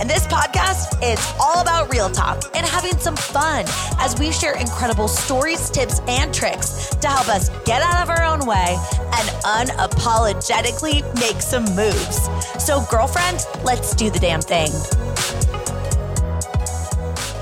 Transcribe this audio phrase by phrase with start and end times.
[0.00, 3.66] And this podcast is all about real talk and having some fun
[3.98, 8.24] as we share incredible stories, tips, and tricks to help us get out of our
[8.24, 12.30] own way and unapologetically make some moves.
[12.58, 14.70] So, girlfriend, let's do the damn thing.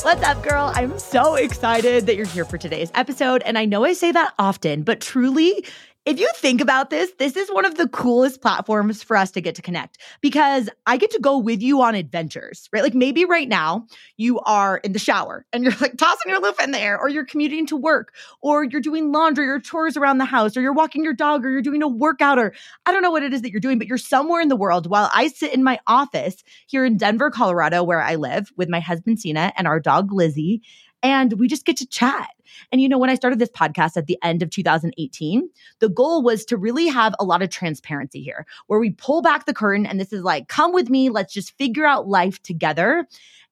[0.02, 0.72] What's up, girl?
[0.75, 3.41] I'm so excited that you're here for today's episode.
[3.42, 5.64] And I know I say that often, but truly,
[6.09, 9.43] if you think about this, this is one of the coolest platforms for us to
[9.43, 12.83] get to connect because I get to go with you on adventures, right?
[12.83, 13.87] Like maybe right now
[14.17, 17.11] you are in the shower and you're like tossing your loofah in the air, or
[17.11, 20.73] you're commuting to work, or you're doing laundry or chores around the house, or you're
[20.73, 22.55] walking your dog, or you're doing a workout, or
[22.87, 24.89] I don't know what it is that you're doing, but you're somewhere in the world
[24.89, 28.81] while I sit in my office here in Denver, Colorado, where I live with my
[28.81, 30.62] husband, Cena, and our dog, Lizzie
[31.09, 32.28] and we just get to chat.
[32.70, 36.23] And you know, when I started this podcast at the end of 2018, the goal
[36.23, 39.87] was to really have a lot of transparency here, where we pull back the curtain
[39.87, 43.06] and this is like, come with me, let's just figure out life together.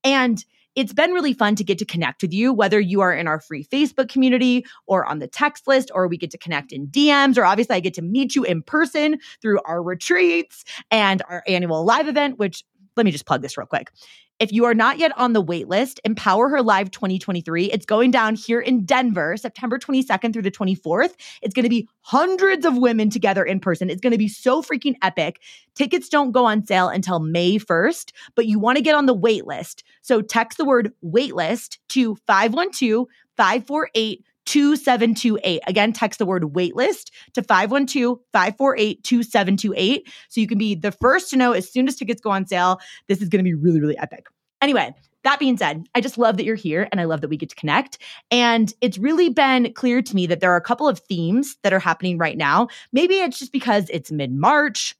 [0.04, 3.26] And it's been really fun to get to connect with you, whether you are in
[3.26, 6.88] our free Facebook community or on the text list, or we get to connect in
[6.88, 11.42] DMs, or obviously I get to meet you in person through our retreats and our
[11.48, 12.62] annual live event, which
[12.96, 13.90] let me just plug this real quick.
[14.38, 18.10] If you are not yet on the wait list, Empower Her Live 2023, it's going
[18.10, 21.14] down here in Denver, September 22nd through the 24th.
[21.40, 23.88] It's going to be hundreds of women together in person.
[23.88, 25.40] It's going to be so freaking epic.
[25.74, 29.14] Tickets don't go on sale until May 1st, but you want to get on the
[29.14, 29.84] wait list.
[30.02, 35.60] So text the word waitlist to 512 548 2728.
[35.66, 40.08] Again, text the word waitlist to 512 548 2728.
[40.28, 42.80] So you can be the first to know as soon as tickets go on sale.
[43.08, 44.26] This is going to be really, really epic.
[44.62, 47.36] Anyway, that being said, I just love that you're here and I love that we
[47.36, 47.98] get to connect.
[48.30, 51.72] And it's really been clear to me that there are a couple of themes that
[51.72, 52.68] are happening right now.
[52.92, 54.94] Maybe it's just because it's mid March.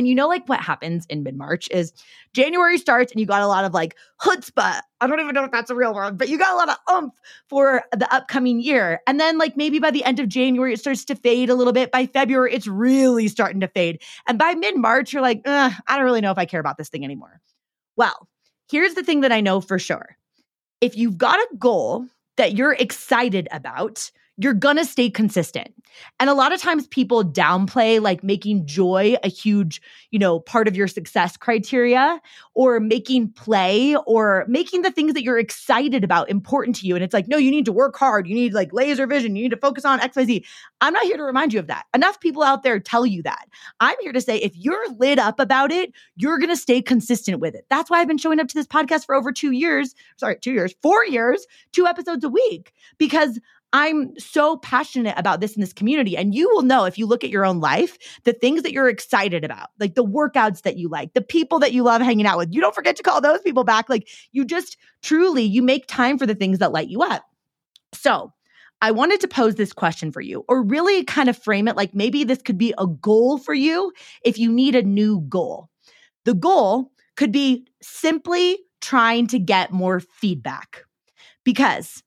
[0.00, 1.92] And you know, like what happens in mid March is
[2.32, 4.80] January starts and you got a lot of like chutzpah.
[4.98, 6.76] I don't even know if that's a real word, but you got a lot of
[6.90, 7.12] umph
[7.50, 9.02] for the upcoming year.
[9.06, 11.74] And then, like, maybe by the end of January, it starts to fade a little
[11.74, 11.90] bit.
[11.92, 14.00] By February, it's really starting to fade.
[14.26, 16.88] And by mid March, you're like, I don't really know if I care about this
[16.88, 17.42] thing anymore.
[17.96, 18.26] Well,
[18.70, 20.16] here's the thing that I know for sure
[20.80, 22.06] if you've got a goal
[22.38, 24.10] that you're excited about,
[24.42, 25.72] you're gonna stay consistent.
[26.18, 30.68] And a lot of times people downplay like making joy a huge, you know, part
[30.68, 32.20] of your success criteria
[32.54, 36.94] or making play or making the things that you're excited about important to you.
[36.94, 38.26] And it's like, no, you need to work hard.
[38.26, 39.36] You need like laser vision.
[39.36, 40.44] You need to focus on XYZ.
[40.80, 41.84] I'm not here to remind you of that.
[41.94, 43.46] Enough people out there tell you that.
[43.80, 47.54] I'm here to say if you're lit up about it, you're to stay consistent with
[47.54, 47.66] it.
[47.70, 49.94] That's why I've been showing up to this podcast for over two years.
[50.16, 53.38] Sorry, two years, four years, two episodes a week because
[53.72, 56.16] I'm so passionate about this in this community.
[56.16, 58.88] And you will know if you look at your own life, the things that you're
[58.88, 62.38] excited about, like the workouts that you like, the people that you love hanging out
[62.38, 62.52] with.
[62.52, 63.88] You don't forget to call those people back.
[63.88, 67.24] Like you just truly, you make time for the things that light you up.
[67.94, 68.32] So,
[68.82, 71.94] I wanted to pose this question for you, or really kind of frame it like
[71.94, 73.92] maybe this could be a goal for you
[74.24, 75.68] if you need a new goal.
[76.24, 80.84] The goal could be simply trying to get more feedback
[81.44, 82.02] because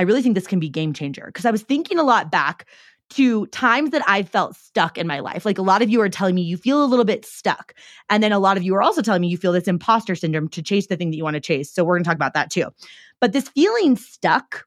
[0.00, 2.66] I really think this can be game changer because I was thinking a lot back
[3.10, 5.44] to times that I felt stuck in my life.
[5.44, 7.74] Like a lot of you are telling me you feel a little bit stuck.
[8.08, 10.48] And then a lot of you are also telling me you feel this imposter syndrome
[10.48, 11.70] to chase the thing that you want to chase.
[11.70, 12.68] So we're going to talk about that too.
[13.20, 14.64] But this feeling stuck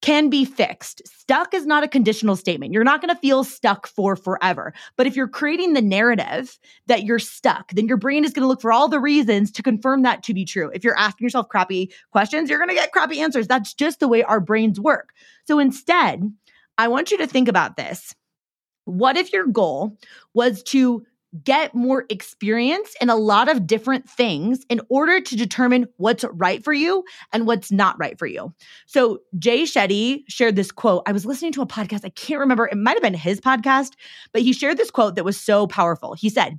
[0.00, 1.02] can be fixed.
[1.06, 2.72] Stuck is not a conditional statement.
[2.72, 4.72] You're not going to feel stuck for forever.
[4.96, 8.48] But if you're creating the narrative that you're stuck, then your brain is going to
[8.48, 10.70] look for all the reasons to confirm that to be true.
[10.72, 13.48] If you're asking yourself crappy questions, you're going to get crappy answers.
[13.48, 15.10] That's just the way our brains work.
[15.46, 16.22] So instead,
[16.76, 18.14] I want you to think about this.
[18.84, 19.98] What if your goal
[20.32, 21.04] was to
[21.44, 26.62] get more experience in a lot of different things in order to determine what's right
[26.62, 28.52] for you and what's not right for you.
[28.86, 31.02] So, Jay Shetty shared this quote.
[31.06, 33.92] I was listening to a podcast, I can't remember, it might have been his podcast,
[34.32, 36.14] but he shared this quote that was so powerful.
[36.14, 36.58] He said,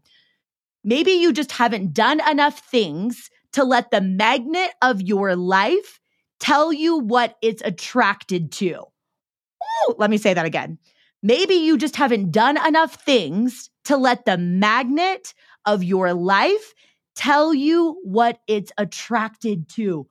[0.84, 6.00] Maybe you just haven't done enough things to let the magnet of your life
[6.40, 8.76] tell you what it's attracted to.
[8.76, 10.78] Ooh, let me say that again.
[11.22, 15.34] Maybe you just haven't done enough things to let the magnet
[15.66, 16.74] of your life
[17.16, 20.08] tell you what it's attracted to.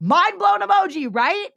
[0.00, 1.50] Mind blown emoji, right?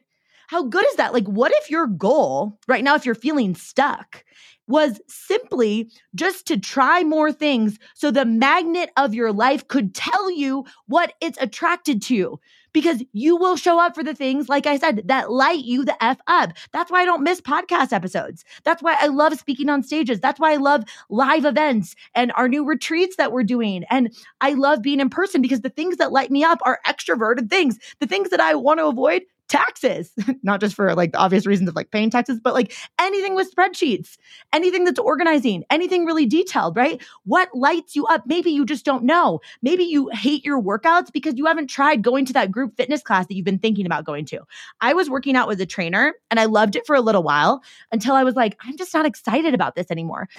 [0.48, 1.14] How good is that?
[1.14, 4.26] Like, what if your goal right now, if you're feeling stuck,
[4.68, 10.30] was simply just to try more things so the magnet of your life could tell
[10.30, 12.40] you what it's attracted to
[12.74, 16.02] because you will show up for the things, like I said, that light you the
[16.04, 16.54] F up.
[16.72, 18.44] That's why I don't miss podcast episodes.
[18.64, 20.20] That's why I love speaking on stages.
[20.20, 23.84] That's why I love live events and our new retreats that we're doing.
[23.90, 27.50] And I love being in person because the things that light me up are extroverted
[27.50, 27.80] things.
[28.00, 30.14] The things that I want to avoid, taxes,
[30.44, 33.54] not just for like the obvious reasons of like paying taxes, but like anything with
[33.54, 34.18] spreadsheets,
[34.54, 37.02] anything that's organizing, anything really detailed, right?
[37.26, 38.24] What lights you up?
[38.26, 39.42] Maybe you just don't know.
[39.62, 43.28] Maybe you hate your workouts because you haven't tried going to that group fitness class
[43.28, 44.40] that you've been thinking about going to.
[44.80, 47.62] I was working out with a trainer and I loved it for a little while
[47.92, 50.30] until I was like, I'm just not excited about this anymore.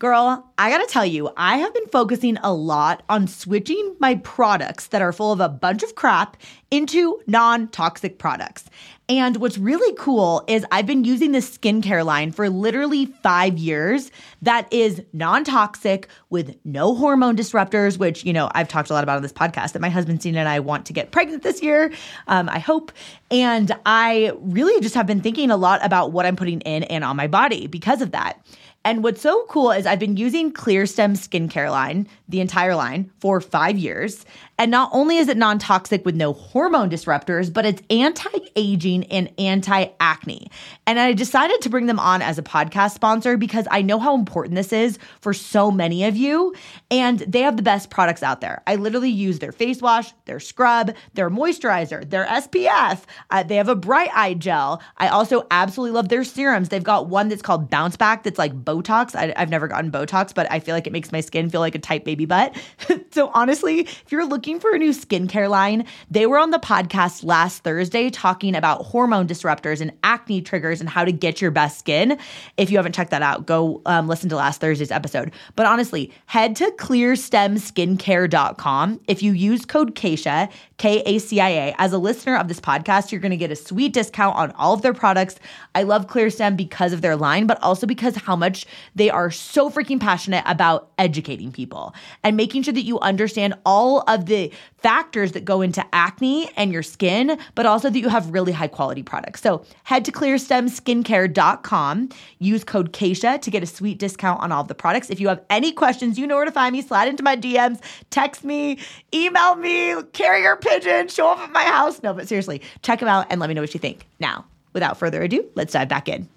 [0.00, 4.86] Girl, I gotta tell you, I have been focusing a lot on switching my products
[4.86, 6.38] that are full of a bunch of crap
[6.70, 8.64] into non toxic products.
[9.10, 14.10] And what's really cool is I've been using this skincare line for literally five years
[14.40, 19.02] that is non toxic with no hormone disruptors, which, you know, I've talked a lot
[19.04, 21.60] about on this podcast that my husband Cena and I want to get pregnant this
[21.60, 21.92] year.
[22.26, 22.90] Um, I hope.
[23.30, 27.04] And I really just have been thinking a lot about what I'm putting in and
[27.04, 28.40] on my body because of that.
[28.82, 33.38] And what's so cool is I've been using Clearstem skincare line, the entire line, for
[33.40, 34.24] five years.
[34.56, 39.04] And not only is it non toxic with no hormone disruptors, but it's anti aging
[39.04, 40.50] and anti acne.
[40.86, 44.14] And I decided to bring them on as a podcast sponsor because I know how
[44.14, 46.54] important this is for so many of you.
[46.90, 48.62] And they have the best products out there.
[48.66, 53.02] I literally use their face wash, their scrub, their moisturizer, their SPF.
[53.30, 54.82] Uh, they have a bright eye gel.
[54.96, 56.70] I also absolutely love their serums.
[56.70, 59.16] They've got one that's called Bounce Back that's like Botox.
[59.16, 61.74] I, I've never gotten Botox, but I feel like it makes my skin feel like
[61.74, 62.56] a tight baby butt.
[63.10, 67.24] so honestly, if you're looking for a new skincare line, they were on the podcast
[67.24, 71.80] last Thursday talking about hormone disruptors and acne triggers and how to get your best
[71.80, 72.16] skin.
[72.56, 75.32] If you haven't checked that out, go um, listen to last Thursday's episode.
[75.56, 79.00] But honestly, head to clearstemskincare.com.
[79.08, 82.60] If you use code KACIA, K A C I A, as a listener of this
[82.60, 85.36] podcast, you're going to get a sweet discount on all of their products.
[85.74, 88.59] I love ClearStem because of their line, but also because how much
[88.94, 94.02] they are so freaking passionate about educating people and making sure that you understand all
[94.08, 98.30] of the factors that go into acne and your skin, but also that you have
[98.30, 99.42] really high quality products.
[99.42, 102.08] So head to clearstemskincare.com,
[102.38, 105.10] use code KACIA to get a sweet discount on all of the products.
[105.10, 106.82] If you have any questions, you know where to find me.
[106.82, 107.80] Slide into my DMs,
[108.10, 108.78] text me,
[109.12, 112.02] email me, carrier pigeon, show up at my house.
[112.02, 114.06] No, but seriously, check them out and let me know what you think.
[114.18, 116.28] Now, without further ado, let's dive back in.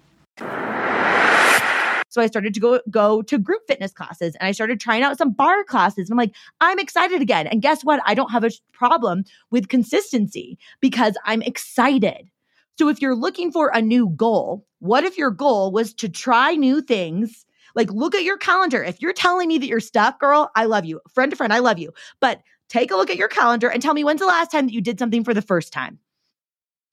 [2.14, 5.18] So I started to go go to group fitness classes and I started trying out
[5.18, 6.08] some barre classes.
[6.08, 7.48] And I'm like, I'm excited again.
[7.48, 8.00] And guess what?
[8.06, 12.30] I don't have a problem with consistency because I'm excited.
[12.78, 16.54] So if you're looking for a new goal, what if your goal was to try
[16.54, 17.44] new things?
[17.74, 18.84] Like look at your calendar.
[18.84, 21.00] If you're telling me that you're stuck, girl, I love you.
[21.12, 21.90] Friend to friend, I love you.
[22.20, 24.72] But take a look at your calendar and tell me when's the last time that
[24.72, 25.98] you did something for the first time.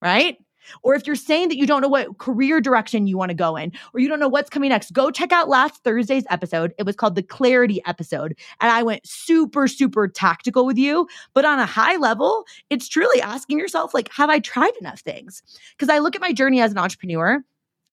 [0.00, 0.36] Right?
[0.82, 3.56] Or if you're saying that you don't know what career direction you want to go
[3.56, 6.74] in, or you don't know what's coming next, go check out last Thursday's episode.
[6.78, 8.36] It was called the Clarity episode.
[8.60, 11.08] And I went super, super tactical with you.
[11.34, 15.42] But on a high level, it's truly asking yourself, like, have I tried enough things?
[15.76, 17.44] Because I look at my journey as an entrepreneur.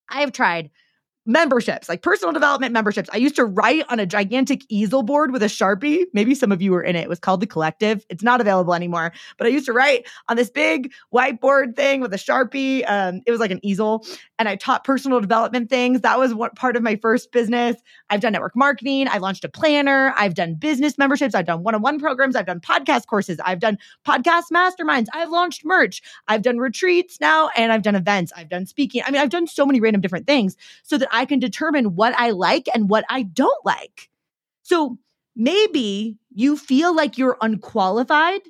[0.10, 0.70] I have tried
[1.26, 3.10] memberships, like personal development memberships.
[3.14, 6.06] I used to write on a gigantic easel board with a Sharpie.
[6.14, 7.02] Maybe some of you were in it.
[7.02, 8.06] It was called The Collective.
[8.10, 12.14] It's not available anymore, but I used to write on this big whiteboard thing with
[12.14, 12.90] a Sharpie.
[12.90, 14.06] Um, it was like an easel.
[14.40, 16.02] And I taught personal development things.
[16.02, 17.76] That was what part of my first business.
[18.10, 19.08] I've done network marketing.
[19.10, 20.14] I launched a planner.
[20.18, 21.36] I've done business memberships.
[21.36, 22.36] I've done one on one programs.
[22.36, 23.40] I've done podcast courses.
[23.44, 25.08] I've done podcast masterminds.
[25.14, 26.02] I've launched merch.
[26.28, 28.32] I've done retreats now and I've done events.
[28.36, 29.04] I've done speaking.
[29.06, 32.14] I mean, I've done so many random different things so that I can determine what
[32.18, 34.10] I like and what I don't like.
[34.64, 34.98] So
[35.36, 38.42] maybe you feel like you're unqualified,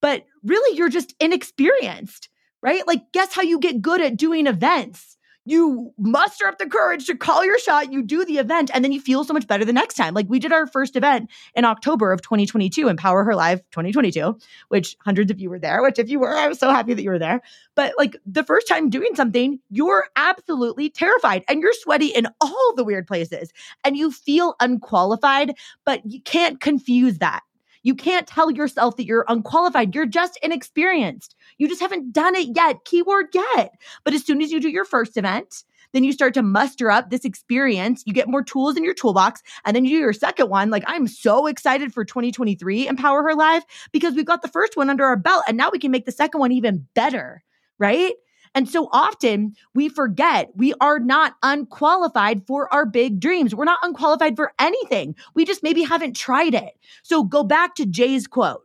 [0.00, 2.28] but really you're just inexperienced,
[2.62, 2.86] right?
[2.86, 5.16] Like, guess how you get good at doing events?
[5.44, 8.92] You muster up the courage to call your shot, you do the event, and then
[8.92, 10.14] you feel so much better the next time.
[10.14, 14.96] Like we did our first event in October of 2022, Empower Her Live 2022, which
[15.00, 17.10] hundreds of you were there, which if you were, I was so happy that you
[17.10, 17.42] were there.
[17.74, 22.74] But like the first time doing something, you're absolutely terrified and you're sweaty in all
[22.76, 23.52] the weird places
[23.84, 27.42] and you feel unqualified, but you can't confuse that.
[27.84, 29.94] You can't tell yourself that you're unqualified.
[29.94, 31.36] You're just inexperienced.
[31.58, 32.84] You just haven't done it yet.
[32.84, 33.74] Keyword yet.
[34.02, 35.62] But as soon as you do your first event,
[35.92, 38.02] then you start to muster up this experience.
[38.04, 39.42] You get more tools in your toolbox.
[39.64, 40.70] And then you do your second one.
[40.70, 43.62] Like, I'm so excited for 2023 Empower Her Live
[43.92, 46.12] because we've got the first one under our belt and now we can make the
[46.12, 47.44] second one even better.
[47.78, 48.14] Right.
[48.54, 53.54] And so often we forget we are not unqualified for our big dreams.
[53.54, 55.16] We're not unqualified for anything.
[55.34, 56.78] We just maybe haven't tried it.
[57.02, 58.64] So go back to Jay's quote.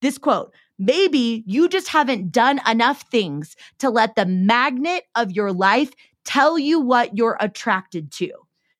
[0.00, 5.52] This quote, maybe you just haven't done enough things to let the magnet of your
[5.52, 5.90] life
[6.24, 8.30] tell you what you're attracted to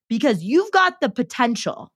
[0.08, 1.90] because you've got the potential.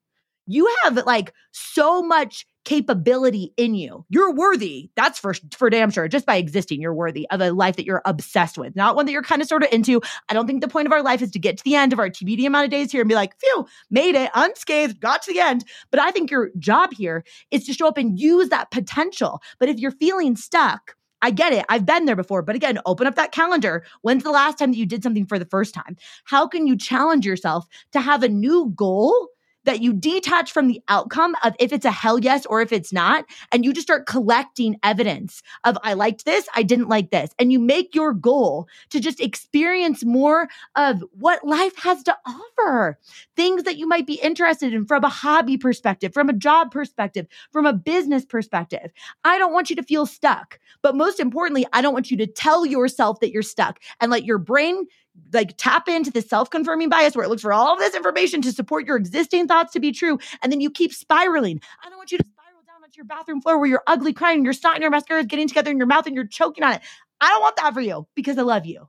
[0.46, 4.04] You have like so much capability in you.
[4.10, 4.90] You're worthy.
[4.94, 6.06] That's for for damn sure.
[6.06, 9.12] Just by existing, you're worthy of a life that you're obsessed with, not one that
[9.12, 10.02] you're kind of sort of into.
[10.28, 11.98] I don't think the point of our life is to get to the end of
[11.98, 15.32] our TBD amount of days here and be like, phew, made it unscathed, got to
[15.32, 15.64] the end.
[15.90, 19.40] But I think your job here is to show up and use that potential.
[19.58, 21.64] But if you're feeling stuck, I get it.
[21.70, 22.42] I've been there before.
[22.42, 23.82] But again, open up that calendar.
[24.02, 25.96] When's the last time that you did something for the first time?
[26.24, 29.28] How can you challenge yourself to have a new goal
[29.68, 32.90] that you detach from the outcome of if it's a hell yes or if it's
[32.90, 37.32] not, and you just start collecting evidence of I liked this, I didn't like this.
[37.38, 42.98] And you make your goal to just experience more of what life has to offer.
[43.36, 47.26] Things that you might be interested in from a hobby perspective, from a job perspective,
[47.52, 48.90] from a business perspective.
[49.24, 50.58] I don't want you to feel stuck.
[50.80, 54.24] But most importantly, I don't want you to tell yourself that you're stuck and let
[54.24, 54.86] your brain
[55.32, 58.52] like tap into the self-confirming bias where it looks for all of this information to
[58.52, 61.60] support your existing thoughts to be true and then you keep spiraling.
[61.84, 64.36] I don't want you to spiral down onto your bathroom floor where you're ugly crying
[64.36, 66.64] and your snot and your mascara is getting together in your mouth and you're choking
[66.64, 66.82] on it.
[67.20, 68.88] I don't want that for you because i love you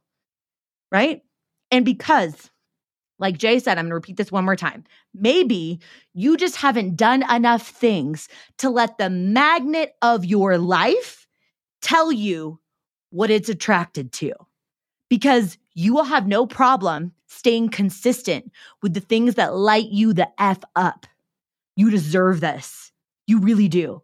[0.92, 1.22] right?
[1.72, 2.50] And because
[3.20, 4.86] like Jay said, I'm going to repeat this one more time.
[5.14, 5.80] Maybe
[6.14, 11.28] you just haven't done enough things to let the magnet of your life
[11.82, 12.60] tell you
[13.10, 14.32] what it's attracted to.
[15.10, 18.52] Because you will have no problem staying consistent
[18.84, 21.06] with the things that light you the F up.
[21.78, 22.92] You deserve this.
[23.28, 24.04] You really do.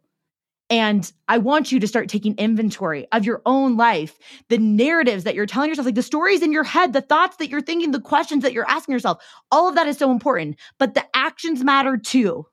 [0.69, 4.17] And I want you to start taking inventory of your own life,
[4.47, 7.49] the narratives that you're telling yourself, like the stories in your head, the thoughts that
[7.49, 9.21] you're thinking, the questions that you're asking yourself.
[9.51, 12.45] All of that is so important, but the actions matter too.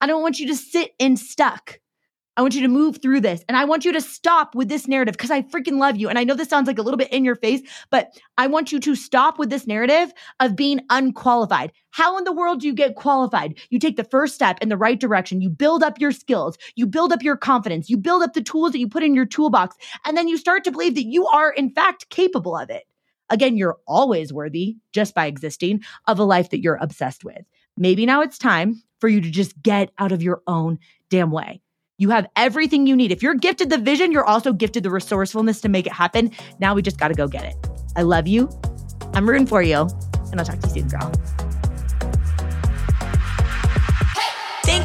[0.00, 1.78] I don't want you to sit in stuck.
[2.36, 4.86] I want you to move through this and I want you to stop with this
[4.86, 6.08] narrative because I freaking love you.
[6.08, 8.72] And I know this sounds like a little bit in your face, but I want
[8.72, 11.72] you to stop with this narrative of being unqualified.
[11.90, 13.58] How in the world do you get qualified?
[13.70, 15.40] You take the first step in the right direction.
[15.40, 16.58] You build up your skills.
[16.74, 17.88] You build up your confidence.
[17.88, 19.76] You build up the tools that you put in your toolbox.
[20.04, 22.84] And then you start to believe that you are, in fact, capable of it.
[23.30, 27.44] Again, you're always worthy just by existing of a life that you're obsessed with.
[27.76, 30.78] Maybe now it's time for you to just get out of your own
[31.10, 31.60] damn way.
[31.98, 33.10] You have everything you need.
[33.10, 36.30] If you're gifted the vision, you're also gifted the resourcefulness to make it happen.
[36.60, 37.54] Now we just got to go get it.
[37.96, 38.50] I love you.
[39.14, 39.88] I'm rooting for you.
[40.30, 41.45] And I'll talk to you soon, girl.